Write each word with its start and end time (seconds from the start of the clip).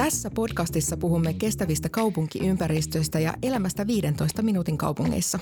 Tässä 0.00 0.30
podcastissa 0.30 0.96
puhumme 0.96 1.34
kestävistä 1.34 1.88
kaupunkiympäristöistä 1.88 3.18
ja 3.18 3.34
elämästä 3.42 3.86
15 3.86 4.42
minuutin 4.42 4.78
kaupungeissa. 4.78 5.38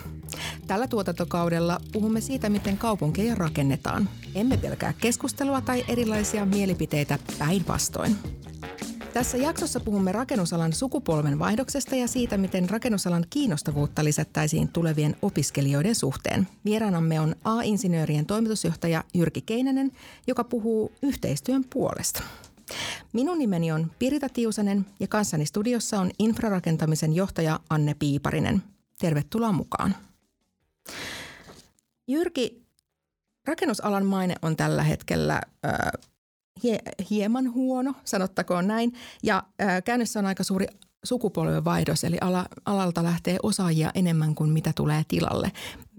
Tällä 0.66 0.86
tuotantokaudella 0.86 1.80
puhumme 1.92 2.20
siitä, 2.20 2.48
miten 2.48 2.78
kaupunkeja 2.78 3.34
rakennetaan. 3.34 4.08
Emme 4.34 4.56
pelkää 4.56 4.92
keskustelua 4.92 5.60
tai 5.60 5.84
erilaisia 5.88 6.46
mielipiteitä 6.46 7.18
päinvastoin. 7.38 8.16
Tässä 9.12 9.36
jaksossa 9.36 9.80
puhumme 9.80 10.12
rakennusalan 10.12 10.72
sukupolven 10.72 11.38
vaihdoksesta 11.38 11.96
ja 11.96 12.08
siitä, 12.08 12.36
miten 12.36 12.70
rakennusalan 12.70 13.24
kiinnostavuutta 13.30 14.04
lisättäisiin 14.04 14.68
tulevien 14.68 15.16
opiskelijoiden 15.22 15.94
suhteen. 15.94 16.48
Vieraanamme 16.64 17.20
on 17.20 17.36
A-insinöörien 17.44 18.26
toimitusjohtaja 18.26 19.04
Jyrki 19.14 19.40
Keinänen, 19.40 19.92
joka 20.26 20.44
puhuu 20.44 20.92
yhteistyön 21.02 21.64
puolesta. 21.64 22.22
Minun 23.12 23.38
nimeni 23.38 23.72
on 23.72 23.90
Pirita 23.98 24.28
Tiusanen 24.28 24.86
ja 25.00 25.08
kanssani 25.08 25.46
studiossa 25.46 26.00
on 26.00 26.10
infrarakentamisen 26.18 27.12
johtaja 27.12 27.60
Anne 27.70 27.94
Piiparinen. 27.94 28.62
Tervetuloa 28.98 29.52
mukaan. 29.52 29.96
Jyrki, 32.08 32.62
rakennusalan 33.46 34.06
maine 34.06 34.34
on 34.42 34.56
tällä 34.56 34.82
hetkellä 34.82 35.40
äh, 35.66 35.72
hie, 36.62 36.78
hieman 37.10 37.52
huono, 37.52 37.94
sanottakoon 38.04 38.66
näin. 38.66 38.92
Ja 39.22 39.42
äh, 39.62 39.82
käynnissä 39.84 40.18
on 40.18 40.26
aika 40.26 40.44
suuri 40.44 40.66
sukupolvenvaihdos, 41.04 42.04
eli 42.04 42.18
ala, 42.20 42.46
alalta 42.64 43.04
lähtee 43.04 43.36
osaajia 43.42 43.90
enemmän 43.94 44.34
kuin 44.34 44.50
mitä 44.50 44.72
tulee 44.76 45.02
tilalle. 45.08 45.52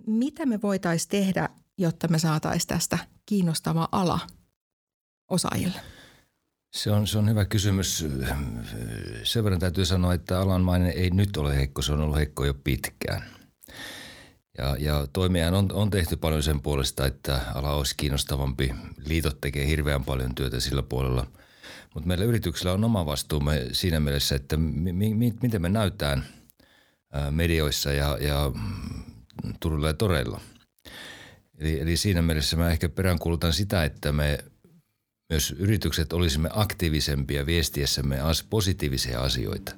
Mitä 0.08 0.46
me 0.46 0.62
voitaisiin 0.62 1.10
tehdä, 1.10 1.50
jotta 1.78 2.08
me 2.08 2.20
saataisiin 2.20 2.68
tästä 2.68 2.98
kiinnostava 3.26 3.90
ala 3.92 4.20
osaajille? 5.30 5.99
Se 6.72 6.92
on, 6.92 7.08
se 7.08 7.18
on 7.18 7.30
hyvä 7.30 7.46
kysymys. 7.46 8.06
Sen 9.24 9.44
verran 9.44 9.60
täytyy 9.60 9.86
sanoa, 9.86 10.14
että 10.14 10.40
alan 10.40 10.62
maine 10.62 10.90
ei 10.90 11.10
nyt 11.10 11.38
ole 11.38 11.56
heikko, 11.56 11.82
se 11.82 11.94
on 11.94 12.02
ollut 12.02 12.18
heikko 12.18 12.46
jo 12.46 12.54
pitkään. 12.54 13.24
Ja, 14.58 14.76
ja 14.80 15.08
toimijan 15.14 15.54
on, 15.54 15.72
on 15.74 15.90
tehty 15.90 16.18
paljon 16.18 16.44
sen 16.44 16.62
puolesta, 16.62 17.06
että 17.06 17.42
ala 17.56 17.74
olisi 17.74 17.96
kiinnostavampi. 17.98 18.76
Liitot 19.06 19.42
tekee 19.42 19.68
hirveän 19.68 20.04
paljon 20.04 20.36
työtä 20.36 20.60
sillä 20.60 20.84
puolella. 20.84 21.28
Mutta 21.94 22.08
meillä 22.08 22.26
yrityksillä 22.26 22.74
on 22.74 22.84
oma 22.84 23.06
vastuumme 23.06 23.68
siinä 23.72 24.00
mielessä, 24.00 24.36
että 24.36 24.58
mi, 24.58 24.94
mi, 24.94 25.34
miten 25.42 25.62
me 25.62 25.70
näytään 25.70 26.26
medioissa 27.32 27.92
ja, 27.92 28.18
ja 28.22 28.52
Turulla 29.60 29.88
ja 29.88 29.94
Toreilla. 29.94 30.42
Eli, 31.58 31.80
eli 31.82 31.98
siinä 31.98 32.22
mielessä 32.22 32.58
mä 32.58 32.72
ehkä 32.72 32.90
peräänkuulutan 32.90 33.54
sitä, 33.54 33.84
että 33.84 34.12
me– 34.12 34.38
myös 35.30 35.56
yritykset 35.58 36.14
olisimme 36.14 36.50
aktiivisempia 36.54 37.46
viestiessämme 37.46 38.18
positiivisia 38.50 39.22
asioita. 39.22 39.72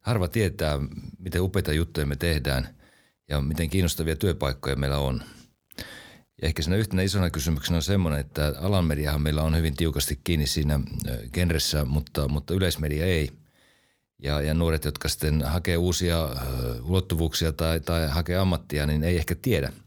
Harva 0.00 0.28
tietää, 0.28 0.78
miten 1.18 1.42
upeita 1.42 1.72
juttuja 1.72 2.06
me 2.06 2.16
tehdään 2.16 2.68
ja 3.28 3.40
miten 3.40 3.70
kiinnostavia 3.70 4.16
työpaikkoja 4.16 4.76
meillä 4.76 4.98
on. 4.98 5.22
Ja 6.42 6.48
ehkä 6.48 6.62
siinä 6.62 6.76
yhtenä 6.76 7.02
isona 7.02 7.30
kysymyksenä 7.30 7.76
on 7.76 7.82
semmoinen, 7.82 8.20
että 8.20 8.54
alan 8.60 8.84
mediahan 8.84 9.22
meillä 9.22 9.42
on 9.42 9.56
hyvin 9.56 9.76
tiukasti 9.76 10.20
kiinni 10.24 10.46
siinä 10.46 10.80
genressä, 11.32 11.84
mutta, 11.84 12.28
mutta 12.28 12.54
yleismedia 12.54 13.06
ei. 13.06 13.30
Ja, 14.22 14.40
ja 14.40 14.54
nuoret, 14.54 14.84
jotka 14.84 15.08
sitten 15.08 15.42
hakee 15.42 15.76
uusia 15.76 16.28
ulottuvuuksia 16.82 17.52
tai, 17.52 17.80
tai 17.80 18.08
hakee 18.08 18.36
ammattia, 18.36 18.86
niin 18.86 19.04
ei 19.04 19.16
ehkä 19.16 19.34
tiedä– 19.34 19.72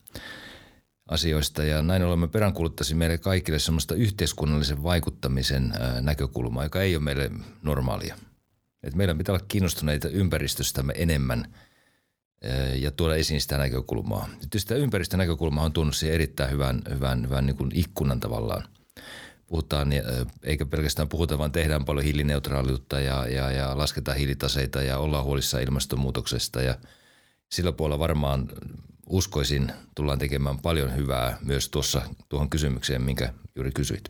asioista 1.10 1.64
ja 1.64 1.82
näin 1.82 2.04
olemme 2.04 2.28
peräänkuuluttaisi 2.28 2.96
meille 2.96 3.18
kaikille 3.18 3.60
semmoista 3.60 3.96
yhteiskunnallisen 3.96 4.84
vaikuttamisen 4.84 5.74
näkökulmaa, 6.02 6.64
joka 6.64 6.82
ei 6.82 6.96
ole 6.96 7.04
meille 7.04 7.32
normaalia. 7.62 8.16
Et 8.84 8.96
meidän 8.96 9.18
pitää 9.18 9.36
olla 9.36 9.46
kiinnostuneita 9.48 10.10
ympäristöstämme 10.10 10.94
enemmän 10.96 11.54
ja 12.76 12.92
tuoda 12.92 13.16
esiin 13.16 13.42
sitä 13.42 13.58
näkökulmaa. 13.58 14.26
Tietysti 14.30 14.60
sitä 14.60 14.76
ympäristönäkökulmaa 14.76 15.66
on 15.66 15.74
tunnut 15.74 15.96
siihen 15.96 16.16
erittäin 16.16 16.52
hyvän, 16.52 16.82
hyvän, 16.90 17.24
hyvän 17.26 17.46
niin 17.46 17.58
kuin 17.58 17.72
ikkunan 17.74 18.20
tavallaan. 18.20 18.64
Puhutaan, 19.48 19.90
eikä 20.44 20.66
pelkästään 20.66 21.10
puhuta, 21.10 21.38
vaan 21.38 21.52
tehdään 21.52 21.86
paljon 21.86 22.04
hiilineutraaliutta 22.04 23.00
ja, 23.00 23.28
ja, 23.28 23.52
ja 23.52 23.78
lasketaan 23.78 24.18
hiilitaseita 24.18 24.82
ja 24.82 24.98
ollaan 24.98 25.24
huolissaan 25.24 25.64
ilmastonmuutoksesta 25.64 26.62
ja 26.62 26.76
sillä 27.50 27.72
puolella 27.72 28.00
varmaan 28.00 28.50
uskoisin 29.10 29.72
tullaan 29.96 30.20
tekemään 30.20 30.60
paljon 30.60 30.96
hyvää 30.96 31.38
myös 31.42 31.70
tuossa 31.70 32.02
tuohon 32.30 32.50
kysymykseen, 32.50 33.02
minkä 33.02 33.34
juuri 33.56 33.72
kysyit. 33.72 34.10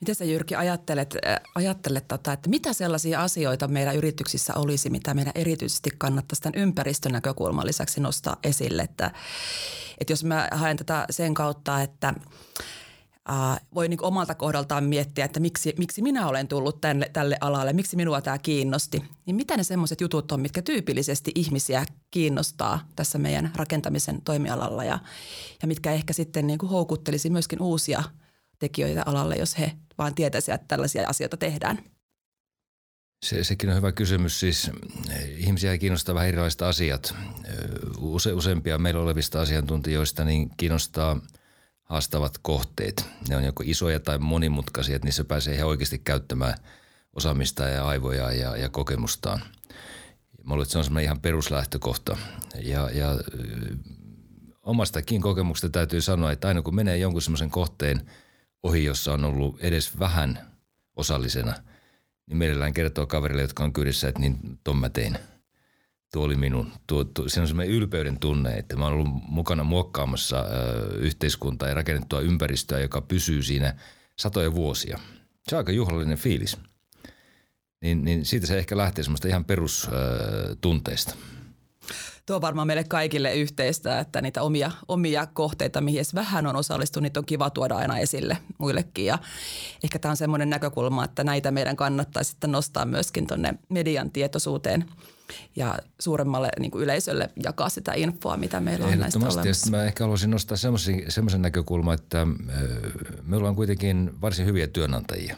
Miten 0.00 0.14
sä 0.14 0.24
Jyrki 0.24 0.54
ajattelet, 0.54 1.16
ajattelet 1.54 2.08
tota, 2.08 2.32
että 2.32 2.50
mitä 2.50 2.72
sellaisia 2.72 3.22
asioita 3.22 3.68
meidän 3.68 3.96
yrityksissä 3.96 4.54
olisi, 4.54 4.90
mitä 4.90 5.14
meidän 5.14 5.32
erityisesti 5.34 5.90
kannattaisi 5.98 6.42
tämän 6.42 6.60
ympäristön 6.62 7.12
näkökulman 7.12 7.66
lisäksi 7.66 8.00
nostaa 8.00 8.36
esille? 8.42 8.82
Että, 8.82 9.10
että 9.98 10.12
jos 10.12 10.24
mä 10.24 10.48
haen 10.52 10.76
tätä 10.76 11.06
sen 11.10 11.34
kautta, 11.34 11.82
että 11.82 12.14
äh, 13.30 13.60
voi 13.74 13.88
niin 13.88 14.04
omalta 14.04 14.34
kohdaltaan 14.34 14.84
miettiä, 14.84 15.24
että 15.24 15.40
miksi, 15.40 15.74
miksi 15.78 16.02
minä 16.02 16.28
olen 16.28 16.48
tullut 16.48 16.80
tänne, 16.80 17.10
tälle 17.12 17.36
alalle, 17.40 17.72
miksi 17.72 17.96
minua 17.96 18.20
tämä 18.20 18.38
kiinnosti. 18.38 19.04
Niin 19.26 19.36
mitä 19.36 19.56
ne 19.56 19.62
semmoiset 19.62 20.00
jutut 20.00 20.32
on, 20.32 20.40
mitkä 20.40 20.62
tyypillisesti 20.62 21.32
ihmisiä 21.34 21.84
kiinnostaa 22.10 22.88
tässä 22.96 23.18
meidän 23.18 23.52
rakentamisen 23.56 24.22
toimialalla 24.22 24.84
ja, 24.84 24.98
ja 25.62 25.68
mitkä 25.68 25.92
ehkä 25.92 26.12
sitten 26.12 26.46
niin 26.46 26.58
kuin 26.58 26.70
houkuttelisi 26.70 27.30
myöskin 27.30 27.62
uusia 27.62 28.02
tekijöitä 28.58 29.02
alalle, 29.06 29.36
jos 29.36 29.58
he 29.58 29.72
vaan 29.98 30.14
tietäisivät, 30.14 30.60
että 30.60 30.68
tällaisia 30.68 31.08
asioita 31.08 31.36
tehdään. 31.36 31.78
Se, 33.24 33.44
sekin 33.44 33.70
on 33.70 33.76
hyvä 33.76 33.92
kysymys. 33.92 34.40
Siis 34.40 34.70
ihmisiä 35.36 35.78
kiinnostaa 35.78 36.14
vähän 36.14 36.28
erilaiset 36.28 36.62
asiat. 36.62 37.14
Use, 37.98 38.32
useampia 38.32 38.78
meillä 38.78 39.00
olevista 39.00 39.40
asiantuntijoista 39.40 40.24
niin 40.24 40.50
kiinnostaa– 40.56 41.20
haastavat 41.86 42.38
kohteet. 42.42 43.06
Ne 43.28 43.36
on 43.36 43.44
joko 43.44 43.62
isoja 43.66 44.00
tai 44.00 44.18
monimutkaisia, 44.18 44.96
että 44.96 45.06
niissä 45.06 45.24
pääsee 45.24 45.54
ihan 45.54 45.68
oikeasti 45.68 45.98
käyttämään 45.98 46.54
osaamista 47.12 47.64
ja 47.64 47.86
aivoja 47.86 48.32
ja, 48.32 48.56
ja 48.56 48.68
kokemustaan. 48.68 49.40
Mä 50.44 50.54
luulen, 50.54 50.62
että 50.62 50.72
se 50.72 50.78
on 50.78 50.84
semmoinen 50.84 51.04
ihan 51.04 51.20
peruslähtökohta. 51.20 52.16
Ja, 52.62 52.90
ja 52.90 53.08
omastakin 54.62 55.20
kokemuksesta 55.22 55.68
täytyy 55.68 56.00
sanoa, 56.00 56.32
että 56.32 56.48
aina 56.48 56.62
kun 56.62 56.74
menee 56.74 56.96
jonkun 56.96 57.22
semmoisen 57.22 57.50
kohteen 57.50 58.10
ohi, 58.62 58.84
jossa 58.84 59.12
on 59.12 59.24
ollut 59.24 59.60
edes 59.60 59.98
vähän 59.98 60.38
osallisena, 60.96 61.54
niin 62.26 62.36
mielellään 62.36 62.72
kertoo 62.72 63.06
kaverille, 63.06 63.42
jotka 63.42 63.64
on 63.64 63.72
kyydissä, 63.72 64.08
että 64.08 64.20
niin 64.20 64.58
ton 64.64 64.76
mä 64.76 64.88
tein– 64.88 65.18
tuo 66.16 66.24
oli 66.24 66.36
minun. 66.36 66.72
Tuo, 66.86 67.04
tuo, 67.04 67.28
se 67.28 67.40
on 67.40 67.46
semmoinen 67.46 67.74
ylpeyden 67.74 68.18
tunne, 68.18 68.54
että 68.54 68.76
mä 68.76 68.84
oon 68.84 68.94
ollut 68.94 69.08
mukana 69.28 69.64
muokkaamassa 69.64 70.40
ö, 70.40 70.94
yhteiskuntaa 70.98 71.68
ja 71.68 71.74
rakennettua 71.74 72.20
ympäristöä, 72.20 72.80
joka 72.80 73.00
pysyy 73.00 73.42
siinä 73.42 73.74
satoja 74.18 74.54
vuosia. 74.54 74.98
Se 75.48 75.56
on 75.56 75.58
aika 75.58 75.72
juhlallinen 75.72 76.18
fiilis. 76.18 76.56
Niin, 77.82 78.04
niin 78.04 78.24
siitä 78.24 78.46
se 78.46 78.58
ehkä 78.58 78.76
lähtee 78.76 79.04
semmoista 79.04 79.28
ihan 79.28 79.44
perustunteista. 79.44 81.14
Tuo 82.26 82.36
on 82.36 82.42
varmaan 82.42 82.66
meille 82.66 82.84
kaikille 82.84 83.34
yhteistä, 83.34 84.00
että 84.00 84.22
niitä 84.22 84.42
omia, 84.42 84.70
omia 84.88 85.26
kohteita, 85.26 85.80
mihin 85.80 85.98
edes 85.98 86.14
vähän 86.14 86.46
on 86.46 86.56
osallistunut, 86.56 87.02
niitä 87.02 87.20
on 87.20 87.26
kiva 87.26 87.50
tuoda 87.50 87.76
aina 87.76 87.98
esille 87.98 88.38
muillekin. 88.58 89.06
Ja 89.06 89.18
ehkä 89.84 89.98
tämä 89.98 90.10
on 90.10 90.16
semmoinen 90.16 90.50
näkökulma, 90.50 91.04
että 91.04 91.24
näitä 91.24 91.50
meidän 91.50 91.76
kannattaisi 91.76 92.30
sitten 92.30 92.52
nostaa 92.52 92.84
myöskin 92.84 93.26
tuonne 93.26 93.54
median 93.68 94.10
tietoisuuteen– 94.10 94.84
ja 95.56 95.78
suuremmalle 96.00 96.48
niin 96.58 96.70
kuin 96.70 96.84
yleisölle 96.84 97.30
jakaa 97.44 97.68
sitä 97.68 97.92
infoa, 97.94 98.36
mitä 98.36 98.60
meillä 98.60 98.86
on 98.86 98.98
näistä 98.98 99.18
olemassa. 99.18 99.70
Mä 99.70 99.84
ehkä 99.84 100.04
haluaisin 100.04 100.30
nostaa 100.30 100.56
semmoisen 101.08 101.42
näkökulman, 101.42 101.94
että 101.94 102.26
me 103.22 103.36
ollaan 103.36 103.56
kuitenkin 103.56 104.20
varsin 104.20 104.46
hyviä 104.46 104.66
työnantajia. 104.66 105.36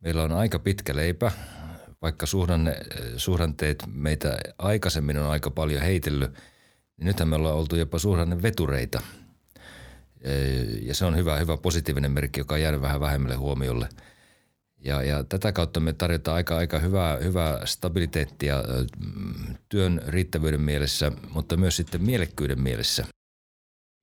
Meillä 0.00 0.22
on 0.22 0.32
aika 0.32 0.58
pitkä 0.58 0.96
leipä, 0.96 1.32
vaikka 2.02 2.26
suhdanne, 2.26 2.76
suhdanteet 3.16 3.84
meitä 3.92 4.38
aikaisemmin 4.58 5.18
on 5.18 5.30
aika 5.30 5.50
paljon 5.50 5.82
heitellyt, 5.82 6.32
niin 6.96 7.06
nythän 7.06 7.28
me 7.28 7.36
ollaan 7.36 7.56
oltu 7.56 7.76
jopa 7.76 7.98
suhdannevetureita. 7.98 9.02
Ja 10.82 10.94
se 10.94 11.04
on 11.04 11.16
hyvä, 11.16 11.38
hyvä 11.38 11.56
positiivinen 11.56 12.12
merkki, 12.12 12.40
joka 12.40 12.54
on 12.54 12.60
jäänyt 12.60 12.80
vähän 12.80 13.00
vähemmälle 13.00 13.36
huomiolle– 13.36 13.88
ja, 14.84 15.02
ja 15.02 15.24
tätä 15.24 15.52
kautta 15.52 15.80
me 15.80 15.92
tarjotaan 15.92 16.34
aika, 16.34 16.56
aika 16.56 16.78
hyvää, 16.78 17.16
hyvää 17.16 17.66
stabiliteettia 17.66 18.64
työn 19.68 20.02
riittävyyden 20.06 20.60
mielessä, 20.60 21.12
mutta 21.30 21.56
myös 21.56 21.76
sitten 21.76 22.02
mielekkyyden 22.02 22.60
mielessä. 22.60 23.06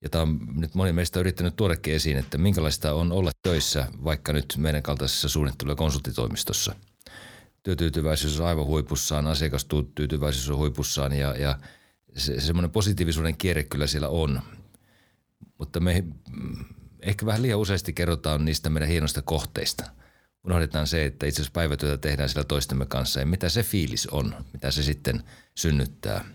Ja 0.03 0.09
tämä 0.09 0.21
on 0.21 0.39
nyt 0.55 0.75
moni 0.75 0.93
meistä 0.93 1.19
yrittänyt 1.19 1.55
tuodakin 1.55 1.93
esiin, 1.93 2.17
että 2.17 2.37
minkälaista 2.37 2.93
on 2.93 3.11
olla 3.11 3.31
töissä 3.41 3.87
vaikka 4.03 4.33
nyt 4.33 4.53
meidän 4.57 4.83
kaltaisessa 4.83 5.29
suunnittelu- 5.29 5.71
ja 5.71 5.75
konsulttitoimistossa. 5.75 6.75
Työtyytyväisyys 7.63 8.39
on 8.39 8.47
aivan 8.47 8.65
huipussaan, 8.65 9.27
asiakastyytyväisyys 9.27 10.49
on 10.49 10.57
huipussaan 10.57 11.13
ja, 11.13 11.35
ja 11.35 11.59
se, 12.17 12.41
semmoinen 12.41 12.71
positiivisuuden 12.71 13.37
kierre 13.37 13.63
kyllä 13.63 13.87
siellä 13.87 14.07
on. 14.07 14.41
Mutta 15.57 15.79
me 15.79 16.03
ehkä 17.01 17.25
vähän 17.25 17.41
liian 17.41 17.59
useasti 17.59 17.93
kerrotaan 17.93 18.45
niistä 18.45 18.69
meidän 18.69 18.89
hienoista 18.89 19.21
kohteista– 19.21 19.83
unohdetaan 20.44 20.88
se, 20.88 21.06
että 21.06 21.25
itse 21.25 21.41
asiassa 21.41 21.53
päivätyötä 21.53 21.97
tehdään 21.97 22.30
sillä 22.30 22.44
toistemme 22.44 22.86
kanssa 22.86 23.19
ja 23.19 23.25
mitä 23.25 23.50
se 23.50 23.63
fiilis 23.63 24.07
on, 24.07 24.36
mitä 24.53 24.71
se 24.71 24.83
sitten 24.83 25.24
synnyttää. 25.56 26.25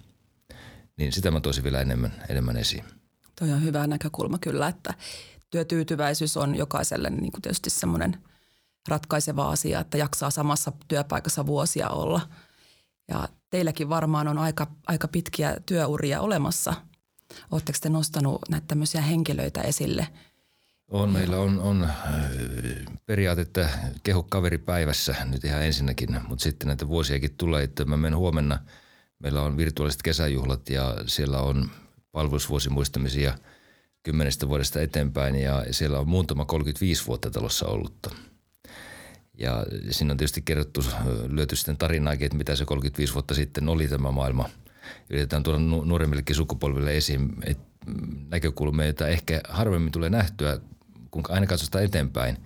Niin 0.97 1.13
sitä 1.13 1.31
mä 1.31 1.41
toisin 1.41 1.65
vielä 1.65 1.81
enemmän, 1.81 2.23
enemmän 2.29 2.57
esiin. 2.57 2.85
Toi 3.39 3.53
on 3.53 3.65
hyvä 3.65 3.87
näkökulma 3.87 4.39
kyllä, 4.39 4.69
että 4.69 4.95
työtyytyväisyys 5.51 6.37
on 6.37 6.55
jokaiselle 6.55 7.11
niin 7.11 7.33
kuin 7.33 7.43
tietysti 7.43 7.71
semmoinen 7.71 8.23
ratkaiseva 8.89 9.51
asia, 9.51 9.81
että 9.81 9.99
jaksaa 9.99 10.31
samassa 10.31 10.73
työpaikassa 10.89 11.47
vuosia 11.47 11.89
olla. 11.89 12.21
Ja 13.09 13.29
teilläkin 13.51 13.89
varmaan 13.89 14.29
on 14.29 14.39
aika, 14.39 14.67
aika 14.87 15.09
pitkiä 15.09 15.57
työuria 15.67 16.21
olemassa. 16.21 16.75
Oletteko 17.51 17.79
te 17.83 17.89
nostanut 17.89 18.43
näitä 18.49 18.67
tämmöisiä 18.67 19.01
henkilöitä 19.01 19.63
esille– 19.63 20.09
on, 20.91 21.11
meillä 21.11 21.39
on, 21.39 21.59
on 21.59 21.85
äh, 21.85 21.95
periaate, 23.07 23.41
että 23.41 23.69
kaveri 24.29 24.59
päivässä 24.59 25.17
nyt 25.25 25.45
ihan 25.45 25.63
ensinnäkin, 25.63 26.21
mutta 26.29 26.43
sitten 26.43 26.69
näitä 26.69 26.89
vuosiakin 26.89 27.35
tulee, 27.39 27.63
että 27.65 27.85
mä 27.85 27.97
menen 27.97 28.19
huomenna, 28.19 28.59
meillä 29.19 29.43
on 29.43 29.57
virtuaaliset 29.57 30.03
kesäjuhlat 30.03 30.71
ja 30.71 30.97
siellä 31.07 31.41
on 31.41 31.71
palvelusvuosimuistamisia 32.13 33.35
kymmenestä 34.03 34.49
vuodesta 34.49 34.81
eteenpäin 34.81 35.35
ja 35.35 35.65
siellä 35.71 35.99
on 35.99 36.09
muutama 36.09 36.45
35 36.45 37.07
vuotta 37.07 37.31
talossa 37.31 37.67
ollutta. 37.67 38.11
Ja 39.39 39.67
siinä 39.91 40.13
on 40.13 40.17
tietysti 40.17 40.43
kerrottu, 40.43 40.85
äh, 40.89 41.07
lyöty 41.29 41.57
sitten 41.57 41.77
tarinaakin, 41.77 42.27
että 42.27 42.39
mitä 42.39 42.57
se 42.57 42.65
35 42.65 43.15
vuotta 43.15 43.35
sitten 43.35 43.69
oli 43.69 43.89
tämä 43.89 44.11
maailma. 44.11 44.51
Yritetään 45.11 45.43
tuoda 45.43 45.59
nuoremmillekin 45.59 46.37
sukupolville 46.37 46.97
esiin 46.97 47.35
että 47.47 47.75
näkökulmia, 48.29 48.85
joita 48.85 49.09
ehkä 49.09 49.41
harvemmin 49.49 49.93
tulee 49.93 50.11
nähtyä 50.11 50.61
kun 51.15 51.25
aina 51.29 51.47
katsotaan 51.47 51.85
eteenpäin, 51.85 52.37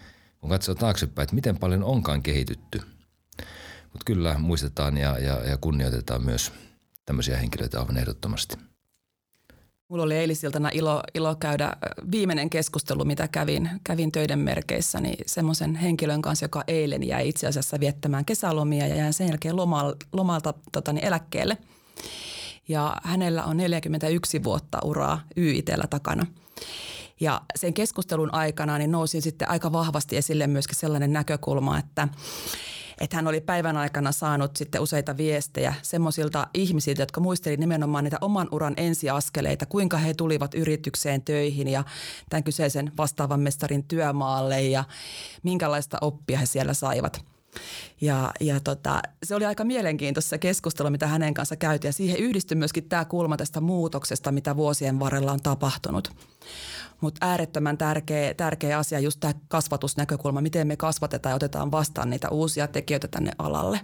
kun 0.40 0.50
katsoo 0.50 0.74
taaksepäin, 0.74 1.24
että 1.24 1.34
miten 1.34 1.58
paljon 1.58 1.84
onkaan 1.84 2.22
kehitytty. 2.22 2.80
Mutta 3.82 4.04
kyllä 4.04 4.38
muistetaan 4.38 4.96
ja, 4.96 5.18
ja, 5.18 5.34
ja 5.44 5.56
kunnioitetaan 5.56 6.24
myös 6.24 6.52
tämmöisiä 7.06 7.36
henkilöitä 7.36 7.80
aivan 7.80 7.96
ehdottomasti. 7.96 8.56
Mulla 9.88 10.02
oli 10.02 10.16
eilisiltana 10.16 10.68
ilo, 10.72 11.02
ilo 11.14 11.34
käydä 11.34 11.72
viimeinen 12.10 12.50
keskustelu, 12.50 13.04
mitä 13.04 13.28
kävin, 13.28 13.70
kävin 13.84 14.12
töiden 14.12 14.38
merkeissä, 14.38 15.00
niin 15.00 15.24
semmoisen 15.26 15.74
henkilön 15.74 16.22
kanssa, 16.22 16.44
joka 16.44 16.64
eilen 16.66 17.06
jäi 17.06 17.28
itse 17.28 17.46
asiassa 17.46 17.80
viettämään 17.80 18.24
kesälomia 18.24 18.86
ja 18.86 18.96
jäi 18.96 19.12
sen 19.12 19.28
jälkeen 19.28 19.56
lomal, 19.56 19.94
lomalta 20.12 20.54
totani, 20.72 21.00
eläkkeelle. 21.02 21.58
Ja 22.68 22.96
hänellä 23.04 23.44
on 23.44 23.56
41 23.56 24.44
vuotta 24.44 24.78
uraa 24.84 25.20
Y-itellä 25.36 25.84
takana. 25.90 26.26
Ja 27.20 27.40
sen 27.56 27.74
keskustelun 27.74 28.34
aikana 28.34 28.78
niin 28.78 28.90
nousi 28.90 29.20
sitten 29.20 29.50
aika 29.50 29.72
vahvasti 29.72 30.16
esille 30.16 30.46
myöskin 30.46 30.76
sellainen 30.76 31.12
näkökulma, 31.12 31.78
että 31.78 32.08
että 33.00 33.16
hän 33.16 33.26
oli 33.26 33.40
päivän 33.40 33.76
aikana 33.76 34.12
saanut 34.12 34.56
sitten 34.56 34.80
useita 34.80 35.16
viestejä 35.16 35.74
semmoisilta 35.82 36.46
ihmisiltä, 36.54 37.02
jotka 37.02 37.20
muistelivat 37.20 37.60
nimenomaan 37.60 38.04
niitä 38.04 38.18
oman 38.20 38.48
uran 38.50 38.74
ensiaskeleita, 38.76 39.66
kuinka 39.66 39.96
he 39.96 40.14
tulivat 40.14 40.54
yritykseen 40.54 41.22
töihin 41.22 41.68
ja 41.68 41.84
tämän 42.30 42.44
kyseisen 42.44 42.92
vastaavan 42.96 43.40
mestarin 43.40 43.84
työmaalle 43.84 44.62
ja 44.62 44.84
minkälaista 45.42 45.98
oppia 46.00 46.38
he 46.38 46.46
siellä 46.46 46.74
saivat. 46.74 47.24
Ja, 48.00 48.32
ja 48.40 48.60
tota, 48.60 49.02
se 49.22 49.34
oli 49.34 49.44
aika 49.44 49.64
mielenkiintoista 49.64 50.38
keskustelu, 50.38 50.90
mitä 50.90 51.06
hänen 51.06 51.34
kanssa 51.34 51.56
käytiin 51.56 51.88
ja 51.88 51.92
siihen 51.92 52.18
yhdistyi 52.18 52.56
myöskin 52.56 52.88
tämä 52.88 53.04
kulma 53.04 53.36
tästä 53.36 53.60
muutoksesta, 53.60 54.32
mitä 54.32 54.56
vuosien 54.56 54.98
varrella 54.98 55.32
on 55.32 55.42
tapahtunut. 55.42 56.12
Mutta 57.00 57.26
äärettömän 57.26 57.78
tärkeä, 57.78 58.34
tärkeä 58.34 58.78
asia 58.78 59.00
just 59.00 59.20
tämä 59.20 59.34
kasvatusnäkökulma, 59.48 60.40
miten 60.40 60.66
me 60.66 60.76
kasvatetaan 60.76 61.30
ja 61.30 61.36
otetaan 61.36 61.70
vastaan 61.70 62.10
niitä 62.10 62.28
uusia 62.28 62.68
tekijöitä 62.68 63.08
tänne 63.08 63.32
alalle. 63.38 63.80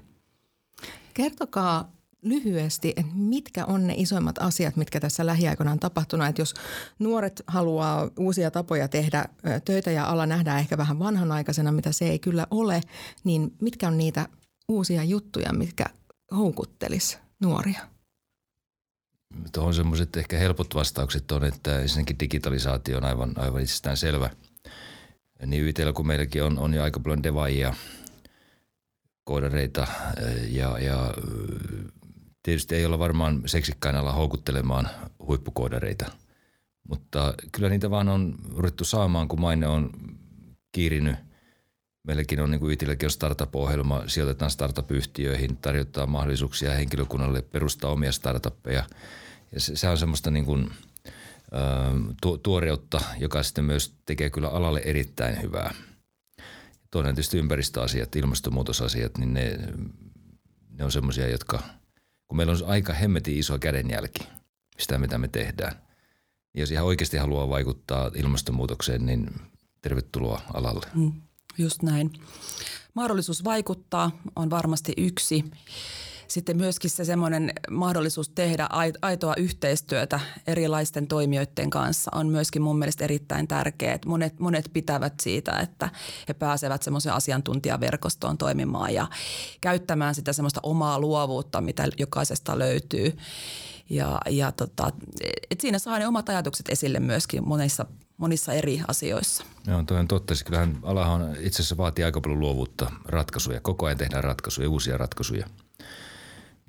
Kertokaa 1.14 1.92
lyhyesti, 2.24 2.92
että 2.96 3.12
mitkä 3.14 3.64
on 3.64 3.86
ne 3.86 3.94
isoimmat 3.96 4.38
asiat, 4.38 4.76
mitkä 4.76 5.00
tässä 5.00 5.26
lähiaikoina 5.26 5.72
on 5.72 5.80
tapahtunut. 5.80 6.26
Että 6.28 6.42
jos 6.42 6.54
nuoret 6.98 7.42
haluaa 7.46 8.10
uusia 8.18 8.50
tapoja 8.50 8.88
tehdä 8.88 9.24
töitä 9.64 9.90
ja 9.90 10.06
ala 10.06 10.26
nähdään 10.26 10.58
ehkä 10.58 10.78
vähän 10.78 10.98
vanhanaikaisena, 10.98 11.72
mitä 11.72 11.92
se 11.92 12.04
ei 12.04 12.18
kyllä 12.18 12.46
ole, 12.50 12.80
niin 13.24 13.54
mitkä 13.60 13.88
on 13.88 13.98
niitä 13.98 14.28
uusia 14.68 15.04
juttuja, 15.04 15.52
mitkä 15.52 15.84
houkuttelis 16.36 17.18
nuoria? 17.40 17.80
Tuohon 19.52 19.74
semmoiset 19.74 20.16
ehkä 20.16 20.38
helpot 20.38 20.74
vastaukset 20.74 21.32
on, 21.32 21.44
että 21.44 21.80
ensinnäkin 21.80 22.18
digitalisaatio 22.18 22.96
on 22.96 23.04
aivan, 23.04 23.32
aivan 23.36 23.62
itsestään 23.62 23.96
selvä. 23.96 24.30
Niin 25.46 25.64
YTllä 25.64 25.92
kuin 25.92 26.06
meilläkin 26.06 26.44
on, 26.44 26.58
on 26.58 26.74
jo 26.74 26.82
aika 26.82 27.00
paljon 27.00 27.22
devaajia, 27.22 27.74
koodareita 29.24 29.86
ja, 30.48 30.78
ja 30.78 31.14
tietysti 32.44 32.74
ei 32.74 32.86
olla 32.86 32.98
varmaan 32.98 33.42
seksikkain 33.46 33.96
alla 33.96 34.12
houkuttelemaan 34.12 34.88
huippukoodareita, 35.26 36.06
mutta 36.88 37.34
kyllä 37.52 37.68
niitä 37.68 37.90
vaan 37.90 38.08
on 38.08 38.34
ruvettu 38.56 38.84
saamaan, 38.84 39.28
kun 39.28 39.40
maine 39.40 39.66
on 39.66 39.90
kiirinyt. 40.72 41.16
Meilläkin 42.06 42.40
on, 42.40 42.50
niin 42.50 42.60
kuin 42.60 42.72
Itilläkin 42.72 43.06
on 43.06 43.10
startup-ohjelma, 43.10 44.02
sijoitetaan 44.06 44.50
startup-yhtiöihin, 44.50 45.56
tarjotaan 45.56 46.10
mahdollisuuksia 46.10 46.74
henkilökunnalle 46.74 47.42
perustaa 47.42 47.90
omia 47.90 48.12
startuppeja– 48.12 48.84
ja 49.54 49.60
se, 49.60 49.76
se 49.76 49.88
on 49.88 49.98
semmoista 49.98 50.30
niin 50.30 50.44
kuin, 50.44 50.70
tu, 52.22 52.38
tuoreutta, 52.38 53.00
joka 53.18 53.42
sitten 53.42 53.64
myös 53.64 53.94
tekee 54.06 54.30
kyllä 54.30 54.48
alalle 54.48 54.82
erittäin 54.84 55.42
hyvää. 55.42 55.74
Toinen 56.90 57.14
tietysti 57.14 57.38
ympäristöasiat, 57.38 58.16
ilmastonmuutosasiat, 58.16 59.18
niin 59.18 59.34
ne, 59.34 59.58
ne 60.70 60.84
on 60.84 60.92
semmoisia, 60.92 61.28
jotka, 61.28 61.62
kun 62.34 62.36
meillä 62.36 62.52
on 62.52 62.70
aika 62.70 62.92
hemmetin 62.92 63.38
iso 63.38 63.58
kädenjälki 63.58 64.28
sitä, 64.78 64.98
mitä 64.98 65.18
me 65.18 65.28
tehdään. 65.28 65.72
Ja 66.54 66.60
jos 66.60 66.70
ihan 66.70 66.86
oikeasti 66.86 67.16
haluaa 67.16 67.48
vaikuttaa 67.48 68.10
ilmastonmuutokseen, 68.14 69.06
niin 69.06 69.30
tervetuloa 69.82 70.40
alalle. 70.54 70.86
Mm, 70.94 71.12
just 71.58 71.82
näin. 71.82 72.12
Mahdollisuus 72.94 73.44
vaikuttaa 73.44 74.10
on 74.36 74.50
varmasti 74.50 74.92
yksi 74.96 75.44
sitten 76.28 76.56
myöskin 76.56 76.90
se 76.90 77.04
semmoinen 77.04 77.52
mahdollisuus 77.70 78.28
tehdä 78.28 78.68
aitoa 79.02 79.34
yhteistyötä 79.36 80.20
erilaisten 80.46 81.06
toimijoiden 81.06 81.70
kanssa 81.70 82.10
on 82.14 82.28
myöskin 82.28 82.62
mun 82.62 82.78
mielestä 82.78 83.04
erittäin 83.04 83.48
tärkeää. 83.48 83.98
Monet, 84.06 84.40
monet 84.40 84.70
pitävät 84.72 85.12
siitä, 85.22 85.52
että 85.52 85.90
he 86.28 86.34
pääsevät 86.34 86.82
semmoisen 86.82 87.12
asiantuntijaverkostoon 87.12 88.38
toimimaan 88.38 88.94
ja 88.94 89.06
käyttämään 89.60 90.14
sitä 90.14 90.32
semmoista 90.32 90.60
omaa 90.62 91.00
luovuutta, 91.00 91.60
mitä 91.60 91.88
jokaisesta 91.98 92.58
löytyy. 92.58 93.16
Ja, 93.90 94.20
ja 94.30 94.52
tota, 94.52 94.90
et 95.50 95.60
siinä 95.60 95.78
saa 95.78 95.98
ne 95.98 96.06
omat 96.06 96.28
ajatukset 96.28 96.68
esille 96.68 97.00
myöskin 97.00 97.48
monissa, 97.48 97.86
monissa 98.16 98.52
eri 98.52 98.80
asioissa. 98.88 99.44
Joo, 99.66 99.82
toi 99.82 99.98
on 99.98 100.08
totta. 100.08 100.34
Siis 100.34 100.44
kyllähän 100.44 100.78
alahan 100.82 101.36
itse 101.40 101.62
asiassa 101.62 101.76
vaatii 101.76 102.04
aika 102.04 102.20
paljon 102.20 102.40
luovuutta 102.40 102.92
ratkaisuja. 103.04 103.60
Koko 103.60 103.86
ajan 103.86 103.98
tehdään 103.98 104.24
ratkaisuja, 104.24 104.70
uusia 104.70 104.98
ratkaisuja– 104.98 105.46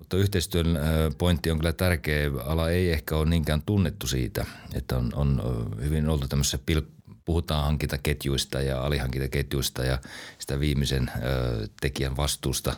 mutta 0.05 0.17
yhteistyön 0.17 0.79
pointti 1.17 1.51
on 1.51 1.57
kyllä 1.57 1.73
tärkeä. 1.73 2.31
Ala 2.45 2.69
ei 2.69 2.91
ehkä 2.91 3.15
ole 3.15 3.29
niinkään 3.29 3.61
tunnettu 3.65 4.07
siitä, 4.07 4.45
että 4.73 4.97
on, 4.97 5.11
on 5.15 5.41
hyvin 5.81 6.09
oltu 6.09 6.27
tämmöisessä 6.27 6.59
pil- 6.71 7.13
puhutaan 7.25 7.63
hankintaketjuista 7.63 8.61
ja 8.61 8.81
alihankintaketjuista 8.81 9.83
ja 9.83 9.99
sitä 10.39 10.59
viimeisen 10.59 11.11
tekijän 11.81 12.17
vastuusta. 12.17 12.75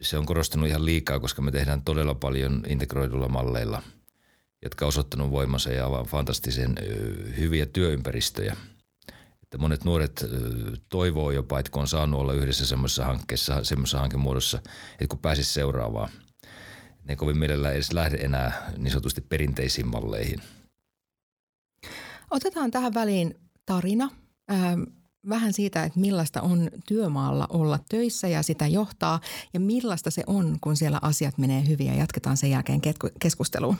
Se 0.00 0.18
on 0.18 0.26
korostunut 0.26 0.68
ihan 0.68 0.84
liikaa, 0.84 1.20
koska 1.20 1.42
me 1.42 1.50
tehdään 1.50 1.82
todella 1.82 2.14
paljon 2.14 2.62
integroidulla 2.68 3.28
malleilla, 3.28 3.82
jotka 4.62 4.84
on 4.84 4.88
osoittanut 4.88 5.30
voimansa 5.30 5.70
ja 5.70 5.86
ovat 5.86 6.08
fantastisen 6.08 6.74
hyviä 7.38 7.66
työympäristöjä– 7.66 8.56
että 9.52 9.58
monet 9.58 9.84
nuoret 9.84 10.24
toivoo 10.88 11.30
jopa, 11.30 11.58
että 11.58 11.72
kun 11.72 11.82
on 11.82 11.88
saanut 11.88 12.20
olla 12.20 12.32
yhdessä 12.32 12.66
semmoisessa 12.66 13.04
hankkeessa, 13.04 13.64
semmoisessa 13.64 13.98
hankemuodossa, 13.98 14.58
että 14.92 15.06
kun 15.08 15.18
pääsisi 15.18 15.52
seuraavaan, 15.52 16.08
ne 17.04 17.16
kovin 17.16 17.38
mielellään 17.38 17.74
edes 17.74 17.92
lähde 17.92 18.16
enää 18.16 18.72
niin 18.76 18.90
sanotusti 18.90 19.20
perinteisiin 19.20 19.88
malleihin. 19.88 20.42
Otetaan 22.30 22.70
tähän 22.70 22.94
väliin 22.94 23.34
tarina. 23.66 24.10
Ähm, 24.50 24.82
vähän 25.28 25.52
siitä, 25.52 25.84
että 25.84 26.00
millaista 26.00 26.42
on 26.42 26.70
työmaalla 26.86 27.46
olla 27.50 27.78
töissä 27.88 28.28
ja 28.28 28.42
sitä 28.42 28.66
johtaa 28.66 29.20
ja 29.54 29.60
millaista 29.60 30.10
se 30.10 30.22
on, 30.26 30.58
kun 30.60 30.76
siellä 30.76 30.98
asiat 31.02 31.38
menee 31.38 31.68
hyvin 31.68 31.86
ja 31.86 31.94
jatketaan 31.94 32.36
sen 32.36 32.50
jälkeen 32.50 32.80
keskusteluun. 33.20 33.76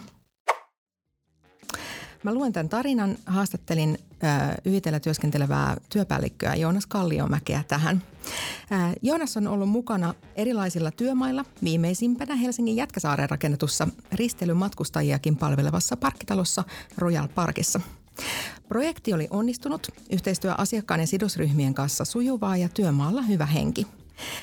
Mä 2.23 2.35
luen 2.35 2.53
tämän 2.53 2.69
tarinan. 2.69 3.17
Haastattelin 3.27 3.99
YITellä 4.67 5.01
työskentelevää 5.01 5.77
työpäällikköä 5.89 6.55
Joonas 6.55 6.87
Kalliomäkeä 6.87 7.65
tähän. 7.69 8.03
Joonas 9.03 9.37
on 9.37 9.49
ollut 9.49 9.69
mukana 9.69 10.15
erilaisilla 10.37 10.91
työmailla, 10.91 11.45
viimeisimpänä 11.65 12.37
Helsingin 12.37 12.77
Jätkäsaaren 12.77 13.31
rakennetussa 13.31 13.89
risteilymatkustajiakin 14.13 15.37
palvelevassa 15.37 15.97
parkkitalossa 15.97 16.65
Royal 16.99 17.29
Parkissa. 17.29 17.81
Projekti 18.69 19.13
oli 19.13 19.29
onnistunut, 19.31 19.89
yhteistyö 20.11 20.55
asiakkaan 20.59 21.01
ja 21.01 21.07
sidosryhmien 21.07 21.75
kanssa 21.75 22.05
sujuvaa 22.05 22.57
ja 22.57 22.69
työmaalla 22.69 23.23
hyvä 23.23 23.47
henki. 23.47 23.87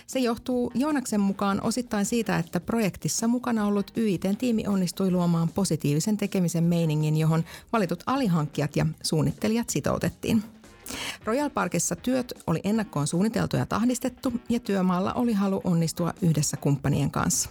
Se 0.07 0.19
johtuu 0.19 0.71
Joonaksen 0.75 1.21
mukaan 1.21 1.62
osittain 1.63 2.05
siitä, 2.05 2.38
että 2.38 2.59
projektissa 2.59 3.27
mukana 3.27 3.65
ollut 3.65 3.91
YIT-tiimi 3.98 4.67
onnistui 4.67 5.12
luomaan 5.12 5.50
positiivisen 5.50 6.17
tekemisen 6.17 6.63
meiningin, 6.63 7.17
johon 7.17 7.43
valitut 7.74 8.03
alihankkijat 8.05 8.75
ja 8.75 8.86
suunnittelijat 9.03 9.69
sitoutettiin. 9.69 10.43
Royal 11.24 11.50
Parkissa 11.50 11.95
työt 11.95 12.33
oli 12.48 12.59
ennakkoon 12.63 13.07
suunniteltu 13.07 13.57
ja 13.57 13.65
tahdistettu 13.65 14.33
ja 14.50 14.59
työmaalla 14.59 15.13
oli 15.13 15.33
halu 15.33 15.62
onnistua 15.63 16.13
yhdessä 16.21 16.57
kumppanien 16.57 17.12
kanssa. 17.12 17.50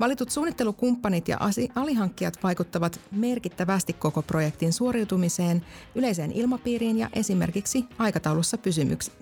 Valitut 0.00 0.30
suunnittelukumppanit 0.30 1.28
ja 1.28 1.38
alihankkijat 1.74 2.42
vaikuttavat 2.42 3.00
merkittävästi 3.10 3.92
koko 3.92 4.22
projektin 4.22 4.72
suoriutumiseen, 4.72 5.66
yleiseen 5.94 6.32
ilmapiiriin 6.32 6.98
ja 6.98 7.08
esimerkiksi 7.12 7.84
aikataulussa 7.98 8.58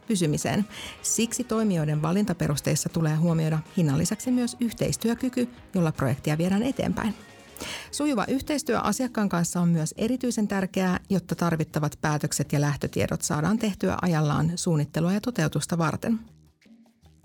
pysymiseen. 0.07 0.65
Siksi 1.03 1.45
toimijoiden 1.45 2.03
valintaperusteissa 2.03 2.89
tulee 2.89 3.15
huomioida 3.17 3.59
hinnan 3.77 3.99
lisäksi 3.99 4.31
myös 4.31 4.57
yhteistyökyky, 4.61 5.49
jolla 5.75 5.93
projektia 5.93 6.39
viedään 6.39 6.63
eteenpäin. 6.63 7.15
Sujuva 7.91 8.25
yhteistyö 8.29 8.79
asiakkaan 8.79 9.29
kanssa 9.29 9.61
on 9.61 9.69
myös 9.69 9.95
erityisen 9.97 10.49
tärkeää, 10.49 11.01
jotta 11.11 11.35
tarvittavat 11.35 11.99
päätökset 12.01 12.53
ja 12.53 12.61
lähtötiedot 12.61 13.23
saadaan 13.23 13.59
tehtyä 13.59 13.97
ajallaan 14.03 14.53
suunnittelua 14.57 15.13
ja 15.13 15.21
toteutusta 15.21 15.79
varten– 15.79 16.19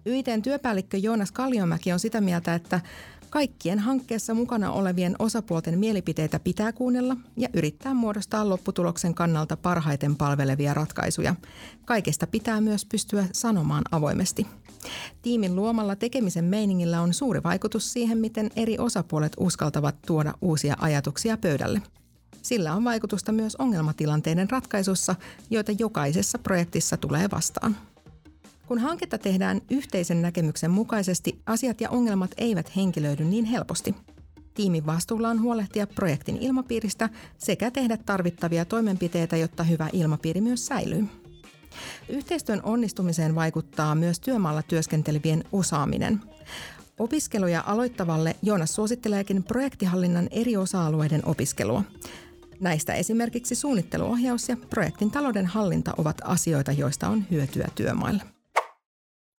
YITn 0.05 0.41
työpäällikkö 0.41 0.97
Joonas 0.97 1.31
Kalliomäki 1.31 1.91
on 1.91 1.99
sitä 1.99 2.21
mieltä, 2.21 2.55
että 2.55 2.81
kaikkien 3.29 3.79
hankkeessa 3.79 4.33
mukana 4.33 4.71
olevien 4.71 5.15
osapuolten 5.19 5.79
mielipiteitä 5.79 6.39
pitää 6.39 6.73
kuunnella 6.73 7.17
ja 7.37 7.49
yrittää 7.53 7.93
muodostaa 7.93 8.49
lopputuloksen 8.49 9.13
kannalta 9.13 9.57
parhaiten 9.57 10.15
palvelevia 10.15 10.73
ratkaisuja. 10.73 11.35
Kaikesta 11.85 12.27
pitää 12.27 12.61
myös 12.61 12.85
pystyä 12.85 13.25
sanomaan 13.31 13.83
avoimesti. 13.91 14.47
Tiimin 15.21 15.55
luomalla 15.55 15.95
tekemisen 15.95 16.45
meiningillä 16.45 17.01
on 17.01 17.13
suuri 17.13 17.43
vaikutus 17.43 17.93
siihen, 17.93 18.17
miten 18.17 18.51
eri 18.55 18.77
osapuolet 18.79 19.33
uskaltavat 19.37 19.95
tuoda 20.07 20.33
uusia 20.41 20.75
ajatuksia 20.79 21.37
pöydälle. 21.37 21.81
Sillä 22.41 22.73
on 22.73 22.83
vaikutusta 22.83 23.31
myös 23.31 23.55
ongelmatilanteiden 23.55 24.49
ratkaisussa, 24.49 25.15
joita 25.49 25.71
jokaisessa 25.71 26.39
projektissa 26.39 26.97
tulee 26.97 27.29
vastaan. 27.31 27.77
Kun 28.73 28.81
hanketta 28.81 29.17
tehdään 29.17 29.61
yhteisen 29.69 30.21
näkemyksen 30.21 30.71
mukaisesti, 30.71 31.41
asiat 31.45 31.81
ja 31.81 31.89
ongelmat 31.89 32.31
eivät 32.37 32.75
henkilöidy 32.75 33.25
niin 33.25 33.45
helposti. 33.45 33.95
Tiimin 34.53 34.85
vastuulla 34.85 35.29
on 35.29 35.41
huolehtia 35.41 35.87
projektin 35.87 36.37
ilmapiiristä 36.37 37.09
sekä 37.37 37.71
tehdä 37.71 37.97
tarvittavia 37.97 38.65
toimenpiteitä, 38.65 39.37
jotta 39.37 39.63
hyvä 39.63 39.89
ilmapiiri 39.93 40.41
myös 40.41 40.65
säilyy. 40.65 41.07
Yhteistyön 42.09 42.61
onnistumiseen 42.63 43.35
vaikuttaa 43.35 43.95
myös 43.95 44.19
työmaalla 44.19 44.61
työskentelevien 44.61 45.43
osaaminen. 45.51 46.21
Opiskeluja 46.99 47.63
aloittavalle 47.65 48.35
Joonas 48.41 48.75
suositteleekin 48.75 49.43
projektihallinnan 49.43 50.27
eri 50.31 50.57
osa-alueiden 50.57 51.25
opiskelua. 51.25 51.83
Näistä 52.59 52.93
esimerkiksi 52.93 53.55
suunnitteluohjaus 53.55 54.49
ja 54.49 54.57
projektin 54.69 55.11
talouden 55.11 55.45
hallinta 55.45 55.93
ovat 55.97 56.17
asioita, 56.23 56.71
joista 56.71 57.07
on 57.07 57.23
hyötyä 57.31 57.67
työmailla. 57.75 58.32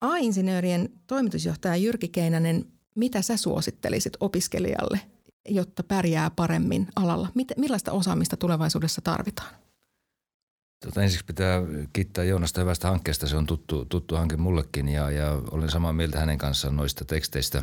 A-insinöörien 0.04 0.88
toimitusjohtaja 1.06 1.76
Jyrki 1.76 2.08
Keinänen, 2.08 2.64
mitä 2.94 3.23
sä 3.23 3.37
suosittelisit 3.37 4.12
opiskelijalle, 4.20 5.00
jotta 5.49 5.82
pärjää 5.82 6.30
paremmin 6.30 6.88
alalla? 6.96 7.28
Millaista 7.56 7.92
osaamista 7.92 8.37
tulevaisuudessa 8.37 9.00
tarvitaan? 9.00 9.54
Tota, 10.84 11.02
ensiksi 11.02 11.25
pitää 11.25 11.62
kiittää 11.92 12.25
Joonasta 12.25 12.61
hyvästä 12.61 12.88
hankkeesta. 12.88 13.26
Se 13.26 13.37
on 13.37 13.46
tuttu, 13.46 13.84
tuttu 13.84 14.16
hanke 14.16 14.37
mullekin 14.37 14.88
ja, 14.88 15.11
ja 15.11 15.42
olen 15.50 15.70
samaa 15.70 15.92
mieltä 15.92 16.20
hänen 16.20 16.38
kanssaan 16.38 16.76
noista 16.76 17.04
teksteistä. 17.04 17.62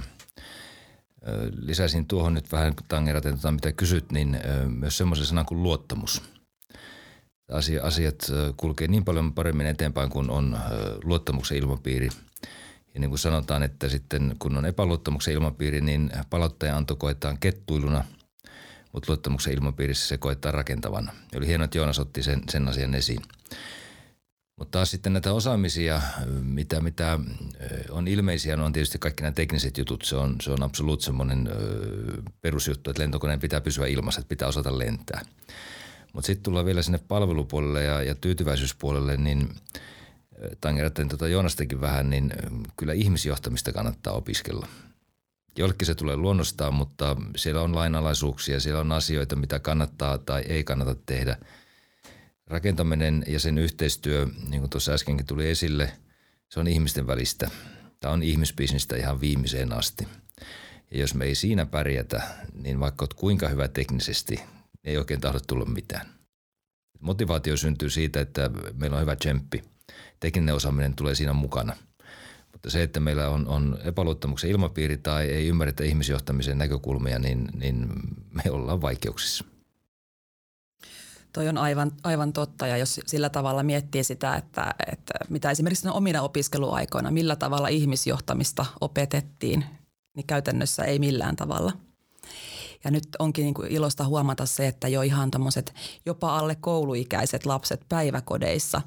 Lisäisin 1.51 2.07
tuohon 2.07 2.33
nyt 2.33 2.51
vähän 2.51 2.73
tangeraten, 2.87 3.35
tota, 3.35 3.51
mitä 3.51 3.71
kysyt, 3.71 4.11
niin 4.11 4.39
myös 4.67 4.97
semmoisen 4.97 5.25
sanan 5.25 5.45
kuin 5.45 5.63
luottamus– 5.63 6.21
asiat 7.81 8.31
kulkee 8.57 8.87
niin 8.87 9.05
paljon 9.05 9.33
paremmin 9.33 9.67
eteenpäin, 9.67 10.09
kun 10.09 10.29
on 10.29 10.57
luottamuksen 11.03 11.57
ilmapiiri. 11.57 12.09
Ja 12.93 12.99
niin 12.99 13.09
kuin 13.09 13.19
sanotaan, 13.19 13.63
että 13.63 13.89
sitten 13.89 14.35
kun 14.39 14.57
on 14.57 14.65
epäluottamuksen 14.65 15.33
ilmapiiri, 15.33 15.81
niin 15.81 16.11
palautteen 16.29 16.75
anto 16.75 16.95
koetaan 16.95 17.37
kettuiluna, 17.39 18.03
mutta 18.93 19.11
luottamuksen 19.11 19.53
ilmapiirissä 19.53 20.07
se 20.07 20.17
koetaan 20.17 20.53
rakentavana. 20.53 21.13
Oli 21.35 21.47
hienoa, 21.47 21.65
että 21.65 21.77
Joonas 21.77 21.99
otti 21.99 22.23
sen, 22.23 22.41
sen 22.49 22.67
asian 22.67 22.95
esiin. 22.95 23.21
Mutta 24.57 24.71
taas 24.71 24.91
sitten 24.91 25.13
näitä 25.13 25.33
osaamisia, 25.33 26.01
mitä, 26.43 26.81
mitä 26.81 27.19
on 27.89 28.07
ilmeisiä, 28.07 28.55
no 28.55 28.65
on 28.65 28.73
tietysti 28.73 28.99
kaikki 28.99 29.23
nämä 29.23 29.31
tekniset 29.31 29.77
jutut. 29.77 30.03
Se 30.05 30.15
on, 30.15 30.35
se 30.41 30.51
on 30.51 30.63
absoluut 30.63 31.01
semmoinen 31.01 31.49
perusjuttu, 32.41 32.89
että 32.89 33.01
lentokoneen 33.01 33.39
pitää 33.39 33.61
pysyä 33.61 33.87
ilmassa, 33.87 34.21
että 34.21 34.29
pitää 34.29 34.47
osata 34.47 34.79
lentää. 34.79 35.21
Mutta 36.13 36.27
sitten 36.27 36.43
tullaan 36.43 36.65
vielä 36.65 36.81
sinne 36.81 36.99
palvelupuolelle 37.07 37.83
ja, 37.83 38.03
ja 38.03 38.15
tyytyväisyyspuolelle, 38.15 39.17
niin 39.17 39.49
tangeratten 40.61 41.07
tuota 41.09 41.27
Joonastakin 41.27 41.81
vähän, 41.81 42.09
niin 42.09 42.33
kyllä 42.77 42.93
ihmisjohtamista 42.93 43.73
kannattaa 43.73 44.13
opiskella. 44.13 44.67
Jollekin 45.57 45.85
se 45.85 45.95
tulee 45.95 46.15
luonnostaan, 46.15 46.73
mutta 46.73 47.15
siellä 47.35 47.61
on 47.61 47.75
lainalaisuuksia, 47.75 48.59
siellä 48.59 48.79
on 48.79 48.91
asioita, 48.91 49.35
mitä 49.35 49.59
kannattaa 49.59 50.17
tai 50.17 50.41
ei 50.47 50.63
kannata 50.63 50.95
tehdä. 51.05 51.37
Rakentaminen 52.47 53.23
ja 53.27 53.39
sen 53.39 53.57
yhteistyö, 53.57 54.27
niin 54.49 54.59
kuin 54.59 54.69
tuossa 54.69 54.91
äskenkin 54.91 55.25
tuli 55.25 55.49
esille, 55.49 55.91
se 56.49 56.59
on 56.59 56.67
ihmisten 56.67 57.07
välistä. 57.07 57.51
Tämä 57.99 58.13
on 58.13 58.23
ihmisbisnistä 58.23 58.95
ihan 58.95 59.21
viimeiseen 59.21 59.73
asti. 59.73 60.07
Ja 60.91 60.99
jos 60.99 61.13
me 61.15 61.25
ei 61.25 61.35
siinä 61.35 61.65
pärjätä, 61.65 62.21
niin 62.53 62.79
vaikka 62.79 63.03
olet 63.03 63.13
kuinka 63.13 63.47
hyvä 63.47 63.67
teknisesti, 63.67 64.39
ei 64.83 64.97
oikein 64.97 65.21
tahdo 65.21 65.39
tulla 65.47 65.65
mitään. 65.65 66.05
Motivaatio 66.99 67.57
syntyy 67.57 67.89
siitä, 67.89 68.21
että 68.21 68.49
meillä 68.73 68.95
on 68.95 69.01
hyvä 69.01 69.15
tsemppi. 69.15 69.63
Tekninen 70.21 70.55
osaaminen 70.55 70.95
tulee 70.95 71.15
siinä 71.15 71.33
mukana. 71.33 71.75
Mutta 72.51 72.69
se, 72.69 72.83
että 72.83 72.99
meillä 72.99 73.29
on, 73.29 73.47
on 73.47 73.77
epäluottamuksen 73.83 74.49
ilmapiiri 74.49 74.97
tai 74.97 75.25
ei 75.25 75.47
ymmärretä 75.47 75.83
ihmisjohtamisen 75.83 76.57
näkökulmia, 76.57 77.19
niin, 77.19 77.49
niin 77.53 77.89
me 78.29 78.51
ollaan 78.51 78.81
vaikeuksissa. 78.81 79.45
Toi 81.33 81.47
on 81.47 81.57
aivan, 81.57 81.91
aivan 82.03 82.33
totta 82.33 82.67
ja 82.67 82.77
jos 82.77 82.99
sillä 83.05 83.29
tavalla 83.29 83.63
miettii 83.63 84.03
sitä, 84.03 84.35
että, 84.35 84.75
että 84.91 85.13
mitä 85.29 85.51
esimerkiksi 85.51 85.89
omina 85.89 86.21
opiskeluaikoina, 86.21 87.11
millä 87.11 87.35
tavalla 87.35 87.67
ihmisjohtamista 87.67 88.65
opetettiin, 88.81 89.65
niin 90.15 90.27
käytännössä 90.27 90.83
ei 90.83 90.99
millään 90.99 91.35
tavalla– 91.35 91.71
ja 92.83 92.91
nyt 92.91 93.07
onkin 93.19 93.43
niin 93.43 93.53
kuin 93.53 93.71
ilosta 93.71 94.05
huomata 94.05 94.45
se, 94.45 94.67
että 94.67 94.87
jo 94.87 95.01
ihan 95.01 95.31
tämmöiset 95.31 95.73
jopa 96.05 96.37
alle 96.37 96.55
kouluikäiset 96.55 97.45
lapset 97.45 97.81
päiväkodeissa, 97.89 98.81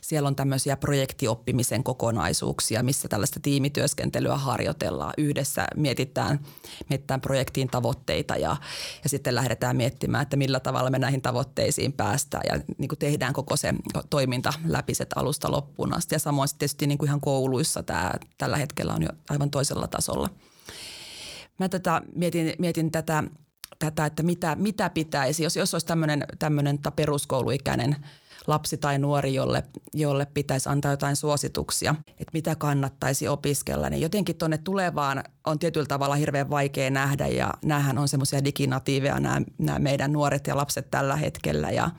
siellä 0.00 0.26
on 0.26 0.36
tämmöisiä 0.36 0.76
projektioppimisen 0.76 1.84
kokonaisuuksia, 1.84 2.82
missä 2.82 3.08
tällaista 3.08 3.40
tiimityöskentelyä 3.40 4.36
harjoitellaan. 4.36 5.14
Yhdessä 5.18 5.66
mietitään, 5.76 6.40
mietitään 6.88 7.20
projektiin 7.20 7.68
tavoitteita 7.68 8.36
ja, 8.36 8.56
ja 9.02 9.08
sitten 9.08 9.34
lähdetään 9.34 9.76
miettimään, 9.76 10.22
että 10.22 10.36
millä 10.36 10.60
tavalla 10.60 10.90
me 10.90 10.98
näihin 10.98 11.22
tavoitteisiin 11.22 11.92
päästään 11.92 12.44
ja 12.48 12.60
niin 12.78 12.88
kuin 12.88 12.98
tehdään 12.98 13.32
koko 13.32 13.56
se 13.56 13.74
toiminta 14.10 14.52
läpi 14.64 14.92
alusta 15.16 15.52
loppuun 15.52 15.96
asti. 15.96 16.14
Ja 16.14 16.18
samoin 16.18 16.48
sitten 16.48 16.58
tietysti 16.58 16.86
niin 16.86 16.98
kuin 16.98 17.08
ihan 17.08 17.20
kouluissa 17.20 17.82
tämä 17.82 18.12
tällä 18.38 18.56
hetkellä 18.56 18.94
on 18.94 19.02
jo 19.02 19.08
aivan 19.30 19.50
toisella 19.50 19.86
tasolla– 19.86 20.28
mä 21.58 21.68
tätä, 21.68 22.02
mietin, 22.14 22.52
mietin 22.58 22.90
tätä, 22.90 23.24
tätä, 23.78 24.06
että 24.06 24.22
mitä, 24.22 24.56
mitä 24.56 24.90
pitäisi, 24.90 25.42
jos, 25.42 25.56
jos 25.56 25.74
olisi 25.74 25.86
tämmöinen 26.38 26.78
peruskouluikäinen 26.96 27.96
lapsi 28.46 28.76
tai 28.76 28.98
nuori, 28.98 29.34
jolle, 29.34 29.64
jolle 29.94 30.26
pitäisi 30.34 30.68
antaa 30.68 30.90
jotain 30.90 31.16
suosituksia, 31.16 31.94
että 32.08 32.30
mitä 32.32 32.56
kannattaisi 32.56 33.28
opiskella, 33.28 33.90
niin 33.90 34.02
jotenkin 34.02 34.36
tuonne 34.36 34.58
tulevaan 34.58 35.24
on 35.46 35.58
tietyllä 35.58 35.86
tavalla 35.86 36.14
hirveän 36.14 36.50
vaikea 36.50 36.90
nähdä. 36.90 37.26
Ja 37.26 37.54
näähän 37.64 37.98
on 37.98 38.08
semmoisia 38.08 38.44
diginatiiveja 38.44 39.20
nämä, 39.20 39.42
nämä 39.58 39.78
meidän 39.78 40.12
nuoret 40.12 40.46
ja 40.46 40.56
lapset 40.56 40.90
tällä 40.90 41.16
hetkellä. 41.16 41.70
Ja 41.70 41.90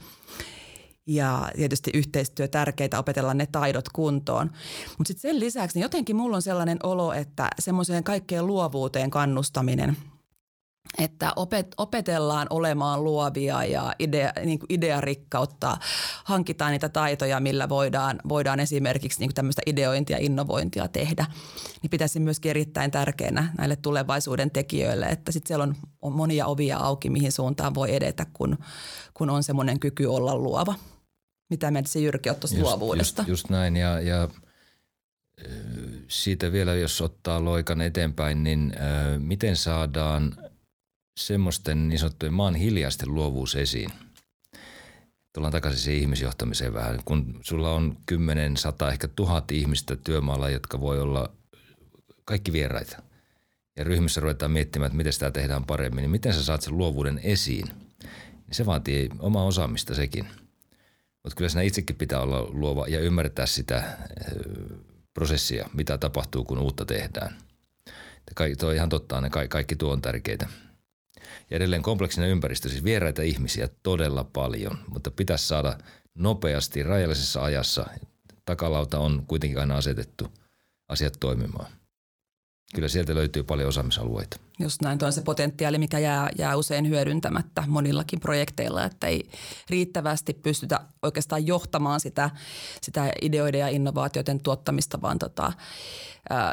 ja 1.08 1.52
tietysti 1.56 1.92
yhteistyö 1.94 2.48
tärkeitä, 2.48 3.00
opetella 3.00 3.34
ne 3.34 3.46
taidot 3.46 3.90
kuntoon. 3.90 4.52
Mutta 4.98 5.08
sitten 5.08 5.32
sen 5.32 5.40
lisäksi 5.40 5.78
niin 5.78 5.84
jotenkin 5.84 6.16
mulla 6.16 6.36
on 6.36 6.42
sellainen 6.42 6.78
olo, 6.84 7.14
että 7.14 7.50
semmoiseen 7.60 8.04
kaikkeen 8.04 8.48
luovuuteen 8.48 9.10
kannustaminen 9.10 9.98
että 10.98 11.34
opet, 11.36 11.68
opetellaan 11.78 12.48
olemaan 12.50 13.04
luovia 13.04 13.64
ja 13.64 13.94
idea, 14.00 14.34
niin 14.46 14.60
kuin 14.60 14.68
idearikkautta, 14.70 15.78
hankitaan 16.24 16.72
niitä 16.72 16.90
taitoja, 16.90 17.40
millä 17.40 17.70
voidaan, 17.70 18.20
voidaan 18.30 18.60
esimerkiksi 18.60 19.20
niin 19.20 19.34
tämmöistä 19.34 19.62
ideointia 19.66 20.18
ja 20.18 20.26
innovointia 20.26 20.88
tehdä, 20.88 21.26
niin 21.82 21.90
pitäisi 21.90 22.20
myöskin 22.20 22.50
erittäin 22.50 22.92
tärkeänä 22.92 23.54
näille 23.58 23.76
tulevaisuuden 23.76 24.52
tekijöille, 24.52 25.06
että 25.06 25.32
sitten 25.32 25.48
siellä 25.48 25.64
on, 25.64 25.76
on 26.02 26.14
monia 26.14 26.46
ovia 26.46 26.78
auki, 26.78 27.10
mihin 27.10 27.32
suuntaan 27.32 27.76
voi 27.76 27.96
edetä, 27.96 28.26
kun, 28.34 28.58
kun 29.14 29.30
on 29.30 29.44
semmoinen 29.44 29.80
kyky 29.80 30.06
olla 30.06 30.36
luova. 30.36 30.76
Mitä 31.50 31.72
mieltä 31.72 31.90
se 31.90 32.00
Jyrki 32.00 32.30
ottaisi 32.30 32.60
luovuudesta? 32.60 33.22
Just, 33.22 33.30
just 33.30 33.50
näin 33.50 33.76
ja, 33.76 34.00
ja 34.02 34.30
siitä 36.08 36.52
vielä, 36.52 36.74
jos 36.74 37.02
ottaa 37.02 37.44
loikan 37.44 37.82
eteenpäin, 37.82 38.44
niin 38.44 38.74
äh, 38.78 39.20
miten 39.20 39.56
saadaan 39.56 40.38
semmoisten 41.20 41.90
niin 41.90 42.00
sanottujen 42.00 42.34
maan 42.34 42.56
hiljaisten 42.56 43.14
luovuus 43.14 43.56
esiin? 43.56 43.90
Tullaan 45.34 45.52
takaisin 45.52 45.80
siihen 45.80 46.02
ihmisjohtamiseen 46.02 46.74
vähän. 46.74 47.00
Kun 47.06 47.40
sulla 47.42 47.74
on 47.74 47.98
10, 48.06 48.58
100, 48.58 48.92
ehkä 48.92 49.08
tuhat 49.08 49.52
ihmistä 49.52 49.96
työmaalla, 49.96 50.50
jotka 50.50 50.80
voi 50.82 51.00
olla 51.00 51.30
kaikki 52.26 52.54
vieraita. 52.54 53.04
Ja 53.76 53.84
ryhmissä 53.84 54.22
ruvetaan 54.22 54.52
miettimään, 54.52 54.88
että 54.88 54.98
miten 54.98 55.14
sitä 55.14 55.32
tehdään 55.32 55.66
paremmin, 55.66 56.02
niin 56.02 56.12
miten 56.12 56.34
sä 56.34 56.44
saat 56.44 56.62
sen 56.62 56.78
luovuuden 56.78 57.20
esiin? 57.24 57.66
Se 58.52 58.66
vaatii 58.66 59.10
omaa 59.20 59.44
osaamista 59.44 59.96
sekin. 59.96 60.28
Mutta 61.24 61.36
kyllä 61.36 61.50
siinä 61.50 61.62
itsekin 61.62 61.96
pitää 61.96 62.20
olla 62.20 62.48
luova 62.50 62.88
ja 62.88 63.00
ymmärtää 63.00 63.46
sitä 63.46 63.98
prosessia, 65.14 65.70
mitä 65.74 65.98
tapahtuu, 65.98 66.44
kun 66.44 66.60
uutta 66.60 66.86
tehdään. 66.86 67.38
Kaikki, 68.36 68.56
tuo 68.56 68.70
on 68.70 68.76
ihan 68.76 68.90
totta, 68.90 69.22
ne 69.22 69.30
kaikki, 69.30 69.52
kaikki 69.52 69.76
tuo 69.76 69.92
on 69.92 70.02
tärkeitä. 70.02 70.48
Ja 71.50 71.58
edelleen 71.58 71.82
kompleksinen 71.82 72.30
ympäristö, 72.30 72.70
siis 72.70 72.84
vieraita 72.84 73.22
ihmisiä 73.22 73.70
todella 73.84 74.24
paljon, 74.24 74.78
mutta 74.88 75.12
pitäisi 75.12 75.48
saada 75.48 75.78
nopeasti 76.16 76.84
rajallisessa 76.84 77.44
ajassa. 77.44 77.86
Takalauta 78.46 79.00
on 79.00 79.24
kuitenkin 79.28 79.60
aina 79.60 79.78
asetettu 79.78 80.34
asiat 80.90 81.18
toimimaan. 81.20 81.72
Kyllä 82.74 82.88
sieltä 82.88 83.16
löytyy 83.16 83.44
paljon 83.44 83.70
osaamisalueita. 83.70 84.38
Just 84.60 84.82
näin, 84.82 84.98
tuo 84.98 85.06
on 85.06 85.14
se 85.14 85.22
potentiaali, 85.22 85.78
mikä 85.78 86.00
jää, 86.00 86.30
jää 86.38 86.56
usein 86.56 86.90
hyödyntämättä 86.90 87.64
monillakin 87.68 88.20
projekteilla, 88.20 88.86
että 88.86 89.08
ei 89.08 89.30
riittävästi 89.70 90.34
pystytä 90.34 90.80
oikeastaan 91.02 91.48
johtamaan 91.48 92.00
sitä, 92.00 92.30
sitä 92.82 93.12
ideoiden 93.22 93.60
ja 93.60 93.68
innovaatioiden 93.68 94.40
tuottamista, 94.40 95.02
vaan 95.02 95.20
tota, 95.20 95.54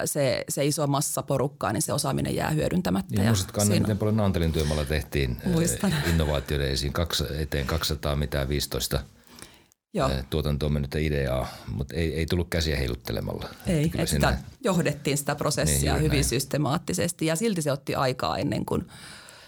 se, 0.05 0.45
se 0.49 0.67
iso 0.67 0.87
massa 0.87 1.23
porukkaa, 1.23 1.73
niin 1.73 1.83
se 1.83 1.93
osaaminen 1.93 2.35
jää 2.35 2.51
hyödyntämättä. 2.51 3.15
Niin, 3.15 3.25
ja 3.25 3.31
muistatko 3.31 3.61
Anne, 3.61 3.81
miten 3.81 3.99
paljon 3.99 4.17
Naantelin 4.17 4.53
työmaalla 4.53 4.85
tehtiin 4.85 5.37
Muistan. 5.45 5.95
innovaatioiden 6.11 6.71
esiin, 6.71 6.93
kaksi, 6.93 7.25
eteen 7.39 7.67
200 7.67 8.17
mitä 8.17 8.49
15 8.49 9.01
Joo. 9.95 10.11
tuotantoon 10.31 10.73
mennyttä 10.73 10.99
ideaa, 10.99 11.49
mutta 11.69 11.95
ei, 11.95 12.15
ei 12.15 12.27
tullut 12.27 12.49
käsiä 12.49 12.77
heiluttelemalla. 12.77 13.49
Ei, 13.67 13.85
että 13.85 14.07
sitä 14.07 14.39
johdettiin 14.65 15.19
sitä 15.19 15.35
prosessia 15.35 15.93
niin, 15.93 16.03
hyvin 16.03 16.17
näin. 16.17 16.25
systemaattisesti 16.25 17.27
ja 17.27 17.37
silti 17.37 17.63
se 17.63 17.73
otti 17.73 17.95
aikaa 17.95 18.39
ennen 18.39 18.67
kuin 18.67 18.87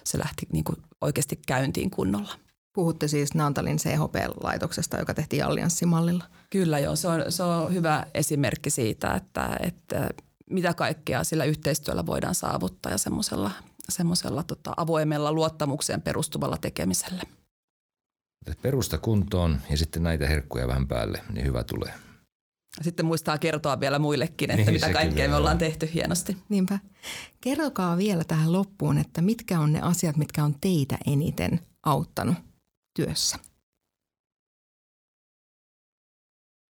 se 0.05 0.19
lähti 0.19 0.47
niin 0.53 0.65
kuin 0.65 0.77
oikeasti 1.01 1.41
käyntiin 1.47 1.91
kunnolla. 1.91 2.35
Puhutte 2.75 3.09
siis 3.09 3.35
Naantalin 3.35 3.77
CHP-laitoksesta, 3.77 4.99
joka 4.99 5.15
tehtiin 5.15 5.45
allianssimallilla. 5.45 6.25
Kyllä 6.51 6.79
joo, 6.79 6.97
se 6.97 7.09
on, 7.09 7.25
se 7.29 7.43
on 7.43 7.75
hyvä 7.75 8.07
esimerkki 8.15 8.71
siitä, 8.71 9.15
että, 9.15 9.57
että 9.61 10.11
mitä 10.51 10.75
kaikkea 10.75 11.25
sillä 11.25 11.45
yhteistyöllä 11.45 12.07
voidaan 12.07 12.35
saavuttaa 12.35 12.93
ja 12.93 12.99
semmoisella, 12.99 13.51
semmoisella 13.89 14.43
tota, 14.43 14.73
avoimella 14.77 15.33
luottamukseen 15.33 16.03
perustuvalla 16.03 16.57
tekemisellä. 16.57 17.23
Perusta 18.63 18.99
kuntoon 18.99 19.61
ja 19.71 19.77
sitten 19.77 20.03
näitä 20.03 20.27
herkkuja 20.27 20.69
vähän 20.69 20.89
päälle, 20.89 21.25
niin 21.33 21.47
hyvä 21.47 21.65
tulee. 21.65 21.95
Sitten 22.81 23.07
muistaa 23.07 23.39
kertoa 23.39 23.81
vielä 23.81 23.99
muillekin, 23.99 24.51
että 24.51 24.71
niin, 24.71 24.73
mitä 24.73 24.93
kaikkea 24.93 25.29
me 25.29 25.37
ollaan 25.37 25.59
tehty 25.59 25.91
hienosti. 25.95 26.37
Niinpä. 26.49 26.79
Kertokaa 27.41 27.97
vielä 27.97 28.25
tähän 28.25 28.53
loppuun, 28.53 28.99
että 28.99 29.23
mitkä 29.23 29.61
on 29.61 29.73
ne 29.73 29.81
asiat, 29.81 30.17
mitkä 30.17 30.45
on 30.45 30.55
teitä 30.61 30.99
eniten 31.07 31.61
auttanut 31.83 32.35
työssä? 32.97 33.39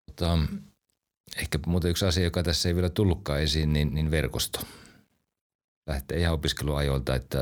Tota, 0.07 0.39
ehkä 1.37 1.59
muuten 1.67 1.91
yksi 1.91 2.05
asia, 2.05 2.25
joka 2.25 2.43
tässä 2.43 2.69
ei 2.69 2.75
vielä 2.75 2.91
tullutkaan 2.91 3.41
esiin, 3.41 3.73
niin, 3.73 3.95
niin 3.95 4.11
verkosto. 4.11 4.61
Lähtee 5.87 6.19
ihan 6.19 6.35
opiskeluajoilta, 6.35 7.15
että 7.15 7.39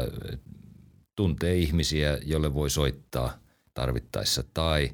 tuntee 1.17 1.57
ihmisiä, 1.57 2.19
jolle 2.25 2.55
voi 2.55 2.71
soittaa– 2.71 3.33
tarvittaessa 3.81 4.45
tai 4.55 4.91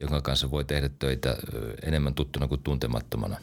jonka 0.00 0.20
kanssa 0.20 0.50
voi 0.50 0.64
tehdä 0.64 0.90
töitä 0.98 1.36
enemmän 1.82 2.14
tuttuna 2.14 2.48
kuin 2.48 2.62
tuntemattomana. 2.62 3.40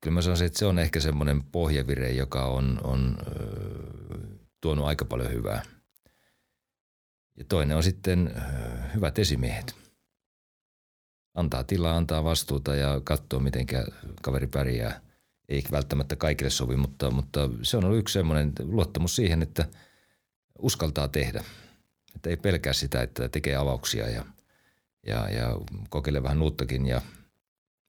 Kyllä 0.00 0.14
mä 0.14 0.22
sanoisin, 0.22 0.46
että 0.46 0.58
se 0.58 0.66
on 0.66 0.78
ehkä 0.78 1.00
semmoinen 1.00 1.42
pohjavire, 1.42 2.12
joka 2.12 2.44
on, 2.44 2.80
on 2.84 3.18
tuonut 4.60 4.86
aika 4.86 5.04
paljon 5.04 5.32
hyvää. 5.32 5.62
Ja 7.36 7.44
toinen 7.48 7.76
on 7.76 7.82
sitten 7.82 8.34
hyvät 8.94 9.18
esimiehet. 9.18 9.74
Antaa 11.34 11.64
tilaa, 11.64 11.96
antaa 11.96 12.24
vastuuta 12.24 12.74
ja 12.74 13.00
katsoo, 13.04 13.40
miten 13.40 13.66
kaveri 14.22 14.46
pärjää. 14.46 15.00
Ei 15.48 15.64
välttämättä 15.72 16.16
kaikille 16.16 16.50
sovi, 16.50 16.76
mutta, 16.76 17.10
mutta 17.10 17.50
se 17.62 17.76
on 17.76 17.84
ollut 17.84 17.98
yksi 17.98 18.12
semmoinen 18.12 18.52
luottamus 18.62 19.16
siihen, 19.16 19.42
että 19.42 19.68
uskaltaa 20.58 21.08
tehdä– 21.08 21.44
että 22.20 22.30
ei 22.30 22.36
pelkää 22.36 22.72
sitä, 22.72 23.02
että 23.02 23.28
tekee 23.28 23.56
avauksia 23.56 24.10
ja, 24.10 24.24
ja, 25.06 25.28
ja 25.30 25.58
kokeilee 25.88 26.22
vähän 26.22 26.42
uuttakin 26.42 26.86
ja 26.86 27.00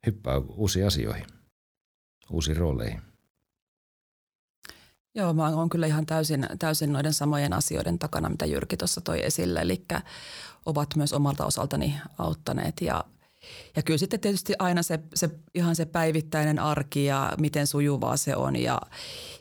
hyppää 0.05 0.37
uusiin 0.37 0.87
asioihin, 0.87 1.25
uusiin 2.29 2.57
rooleihin. 2.57 3.01
Joo, 5.15 5.33
mä 5.33 5.49
oon 5.49 5.69
kyllä 5.69 5.87
ihan 5.87 6.05
täysin, 6.05 6.47
täysin 6.59 6.93
noiden 6.93 7.13
samojen 7.13 7.53
asioiden 7.53 7.99
takana, 7.99 8.29
mitä 8.29 8.45
Jyrki 8.45 8.77
tuossa 8.77 9.01
toi 9.01 9.25
esille. 9.25 9.59
Eli 9.59 9.85
ovat 10.65 10.95
myös 10.95 11.13
omalta 11.13 11.45
osaltani 11.45 11.95
auttaneet 12.17 12.81
ja– 12.81 13.03
ja 13.75 13.81
kyllä 13.83 13.97
sitten 13.97 14.19
tietysti 14.19 14.53
aina 14.59 14.83
se, 14.83 14.99
se 15.15 15.29
ihan 15.55 15.75
se 15.75 15.85
päivittäinen 15.85 16.59
arki 16.59 17.05
ja 17.05 17.33
miten 17.39 17.67
sujuvaa 17.67 18.17
se 18.17 18.35
on 18.35 18.55
ja, 18.55 18.81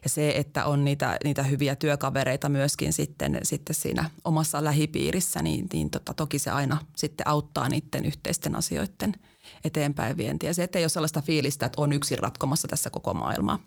ja 0.05 0.09
se, 0.09 0.33
että 0.37 0.65
on 0.65 0.85
niitä, 0.85 1.19
niitä 1.25 1.43
hyviä 1.43 1.77
työkavereita 1.77 2.49
myöskin 2.49 2.93
sitten, 2.93 3.39
sitten 3.43 3.77
siinä 3.77 4.11
omassa 4.25 4.65
lähipiirissä, 4.65 5.43
niin, 5.43 5.67
niin 5.73 5.91
tota, 5.91 6.15
toki 6.15 6.39
se 6.39 6.51
aina 6.51 6.79
sitten 6.97 7.29
auttaa 7.29 7.69
niiden 7.69 8.05
yhteisten 8.07 8.57
asioiden 8.57 9.13
eteenpäin 9.65 10.17
vientiä. 10.17 10.53
Se, 10.53 10.63
että 10.63 10.79
ei 10.79 10.85
ole 10.85 10.89
sellaista 10.89 11.23
fiilistä, 11.23 11.67
että 11.67 11.81
on 11.81 11.93
yksin 11.93 12.19
ratkomassa 12.19 12.69
tässä 12.69 12.91
koko 12.91 13.15
maailmaa. 13.15 13.59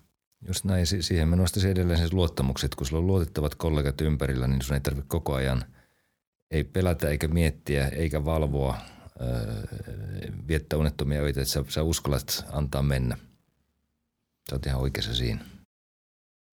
Just 0.48 0.66
näin, 0.66 0.86
siihen 0.88 1.28
mä 1.28 1.36
nostaisin 1.36 1.72
edelleen 1.72 2.00
siis 2.00 2.14
luottamukset. 2.14 2.76
Kun 2.76 2.88
sulla 2.88 3.00
on 3.00 3.08
luotettavat 3.08 3.56
kollegat 3.56 4.02
ympärillä, 4.02 4.48
niin 4.48 4.62
sun 4.62 4.74
ei 4.74 4.82
tarvitse 4.82 5.08
koko 5.08 5.34
ajan 5.34 5.66
ei 6.52 6.64
pelätä 6.64 7.10
eikä 7.10 7.28
miettiä 7.28 7.88
eikä 7.88 8.26
valvoa– 8.26 8.78
viettää 10.48 10.80
unettomia 10.80 11.22
öitä, 11.22 11.42
että 11.42 11.54
sä, 11.54 11.64
sä 11.70 11.84
uskallat 11.84 12.46
antaa 12.52 12.82
mennä. 12.82 13.18
Sä 14.50 14.56
oot 14.56 14.66
ihan 14.66 14.82
oikeassa 14.82 15.16
siinä. 15.16 15.46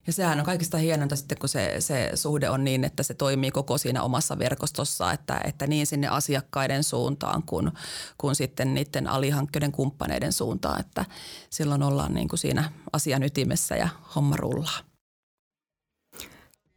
Ja 0.06 0.12
sehän 0.12 0.38
on 0.38 0.44
kaikista 0.44 0.78
hienointa 0.78 1.16
sitten, 1.16 1.38
kun 1.38 1.48
se, 1.48 1.76
se 1.78 2.10
suhde 2.14 2.50
on 2.50 2.64
niin, 2.64 2.84
että 2.84 3.02
se 3.02 3.14
toimii 3.14 3.50
koko 3.50 3.78
siinä 3.78 4.02
omassa 4.02 4.38
verkostossa, 4.38 5.12
että, 5.12 5.40
että 5.44 5.66
niin 5.66 5.86
sinne 5.86 6.08
asiakkaiden 6.08 6.84
suuntaan 6.84 7.42
kuin, 7.42 7.70
kuin 8.18 8.34
sitten 8.34 8.74
niiden 8.74 9.06
alihankkijoiden 9.06 9.72
kumppaneiden 9.72 10.32
suuntaan, 10.32 10.80
että 10.80 11.04
silloin 11.50 11.82
ollaan 11.82 12.14
niin 12.14 12.28
kuin 12.28 12.38
siinä 12.38 12.72
asian 12.92 13.22
ytimessä 13.22 13.76
ja 13.76 13.88
homma 14.14 14.36
rullaa. 14.36 14.80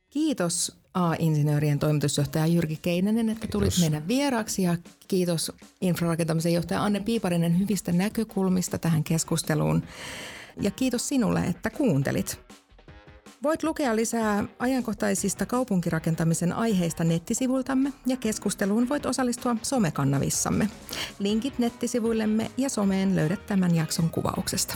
Kiitos 0.10 0.83
A-insinöörien 0.94 1.80
toimitusjohtaja 1.80 2.48
Jyrki 2.48 2.80
Keinänen, 2.82 3.30
että 3.30 3.48
tulit 3.48 3.74
kiitos. 3.74 3.80
meidän 3.80 4.08
vieraaksi 4.08 4.64
ja 4.64 4.78
kiitos 5.08 5.52
infrarakentamisen 5.82 6.54
johtaja 6.54 6.84
Anne 6.84 7.00
Piiparinen 7.00 7.60
hyvistä 7.60 7.92
näkökulmista 7.92 8.78
tähän 8.78 9.04
keskusteluun. 9.04 9.84
Ja 10.62 10.72
kiitos 10.72 11.08
sinulle, 11.08 11.44
että 11.44 11.70
kuuntelit. 11.70 12.40
Voit 13.44 13.64
lukea 13.64 13.96
lisää 13.96 14.44
ajankohtaisista 14.60 15.46
kaupunkirakentamisen 15.46 16.54
aiheista 16.54 17.04
nettisivultamme 17.04 17.94
ja 18.06 18.18
keskusteluun 18.18 18.90
voit 18.90 19.06
osallistua 19.06 19.56
somekanavissamme. 19.62 20.70
Linkit 21.20 21.60
nettisivuillemme 21.60 22.52
ja 22.58 22.70
someen 22.70 23.16
löydät 23.16 23.46
tämän 23.46 23.76
jakson 23.76 24.10
kuvauksesta. 24.10 24.76